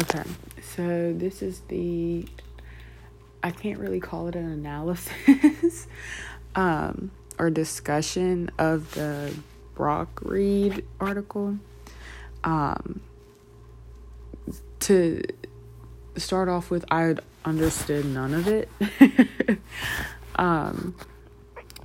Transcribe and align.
Okay, 0.00 0.22
so 0.62 1.12
this 1.12 1.42
is 1.42 1.60
the. 1.68 2.24
I 3.42 3.50
can't 3.50 3.78
really 3.78 4.00
call 4.00 4.28
it 4.28 4.34
an 4.34 4.50
analysis 4.50 5.86
um, 6.54 7.10
or 7.38 7.50
discussion 7.50 8.50
of 8.58 8.94
the 8.94 9.34
Brockriede 9.76 10.84
article. 11.00 11.58
Um, 12.44 13.02
to 14.80 15.22
start 16.16 16.48
off 16.48 16.70
with, 16.70 16.86
I 16.90 17.16
understood 17.44 18.06
none 18.06 18.32
of 18.32 18.48
it. 18.48 18.70
um, 20.36 20.94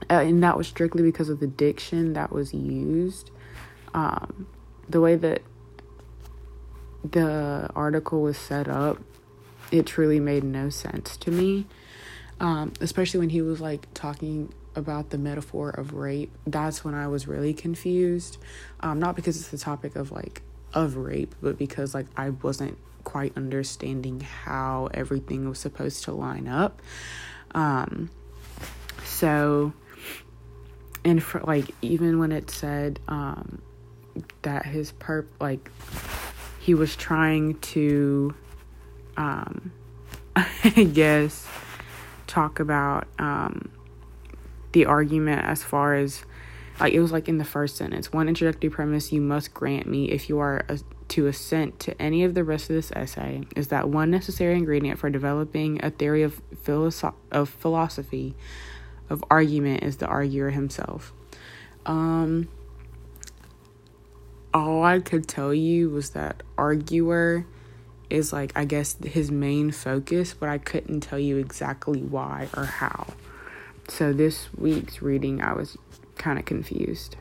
and 0.09 0.41
that 0.41 0.57
was 0.57 0.68
strictly 0.68 1.04
because 1.04 1.27
of 1.27 1.41
the 1.41 1.47
diction 1.47 2.13
that 2.13 2.32
was 2.32 2.54
used. 2.54 3.32
Um, 3.93 4.47
the 4.88 5.02
way 5.02 5.18
that 5.18 5.41
the 7.11 7.69
article 7.75 8.21
was 8.21 8.37
set 8.37 8.67
up, 8.67 8.99
it 9.71 9.86
truly 9.86 10.19
made 10.19 10.43
no 10.43 10.69
sense 10.69 11.18
to 11.18 11.32
me. 11.32 11.65
Um, 12.39 12.73
especially 12.82 13.21
when 13.21 13.29
he 13.29 13.41
was 13.41 13.61
like 13.61 13.87
talking 13.93 14.54
about 14.75 15.10
the 15.10 15.18
metaphor 15.18 15.69
of 15.69 15.93
rape. 15.93 16.32
That's 16.46 16.83
when 16.83 16.93
I 16.93 17.07
was 17.07 17.27
really 17.27 17.54
confused. 17.54 18.37
Um, 18.82 18.99
not 18.99 19.15
because 19.15 19.37
it's 19.37 19.49
the 19.49 19.57
topic 19.57 19.96
of 19.96 20.11
like 20.11 20.41
of 20.73 20.97
rape, 20.97 21.33
but 21.41 21.57
because 21.57 21.93
like 21.93 22.07
I 22.18 22.32
wasn't 22.32 22.77
quite 23.04 23.32
understanding 23.37 24.19
how 24.19 24.89
everything 24.93 25.47
was 25.47 25.60
supposed 25.60 26.04
to 26.05 26.11
line 26.11 26.47
up. 26.47 26.82
Um, 27.54 28.10
so, 29.05 29.71
and 31.05 31.24
for 31.24 31.39
like 31.41 31.74
even 31.82 32.19
when 32.19 32.33
it 32.33 32.49
said 32.49 32.99
um, 33.08 33.61
that 34.41 34.66
his 34.66 34.91
perp 34.91 35.27
like 35.39 35.72
he 36.66 36.73
was 36.73 36.95
trying 36.95 37.53
to 37.59 38.33
um 39.17 39.72
I 40.36 40.89
guess 40.91 41.47
talk 42.25 42.59
about 42.59 43.08
um 43.19 43.69
the 44.71 44.88
argument 44.88 45.45
as 45.45 45.63
far 45.63 45.93
as 45.93 46.25
like 46.80 46.93
it 46.93 46.99
was 46.99 47.11
like 47.11 47.30
in 47.30 47.38
the 47.38 47.45
first 47.45 47.75
sentence 47.75 48.11
one 48.11 48.27
introductory 48.27 48.71
premise 48.71 49.11
you 49.11 49.21
must 49.21 49.53
grant 49.53 49.86
me 49.86 50.09
if 50.09 50.27
you 50.27 50.39
are 50.39 50.66
a, 50.67 50.80
to 51.09 51.27
assent 51.27 51.80
to 51.81 52.02
any 52.02 52.23
of 52.23 52.33
the 52.33 52.43
rest 52.43 52.67
of 52.71 52.75
this 52.75 52.91
essay 52.93 53.43
is 53.55 53.67
that 53.67 53.88
one 53.88 54.09
necessary 54.09 54.58
ingredient 54.58 54.97
for 54.97 55.11
developing 55.11 55.80
a 55.86 55.91
theory 55.91 56.23
of 56.23 56.41
philosoph- 56.63 57.13
of 57.31 57.47
philosophy 57.47 58.36
of 59.08 59.23
argument 59.30 59.83
is 59.83 59.97
the 59.97 60.08
arguer 60.08 60.49
himself. 60.49 61.13
Um 61.86 62.47
all 64.56 64.86
I 64.86 65.02
could 65.02 65.28
tell 65.28 65.53
you 65.53 65.89
was 65.89 66.11
that 66.11 66.42
arguer 66.58 67.45
is 68.09 68.31
like 68.31 68.53
I 68.56 68.64
guess 68.64 68.95
his 69.03 69.30
main 69.30 69.72
focus, 69.72 70.34
but 70.34 70.48
I 70.48 70.59
couldn't 70.59 71.02
tell 71.02 71.20
you 71.20 71.38
exactly 71.38 72.02
why 72.02 72.48
or 72.56 72.64
how. 72.64 73.08
So 73.89 74.14
this 74.14 74.48
week's 74.58 75.02
reading 75.02 75.42
I 75.42 75.53
was 75.53 75.78
kind 76.16 76.39
of 76.39 76.45
confused. 76.45 77.17